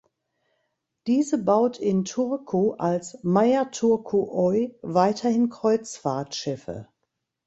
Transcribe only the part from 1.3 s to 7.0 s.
baut in Turku als "Meyer Turku Oy" weiterhin Kreuzfahrtschiffe.